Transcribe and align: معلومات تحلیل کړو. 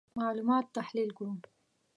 معلومات 0.19 0.65
تحلیل 0.77 1.09
کړو. 1.17 1.31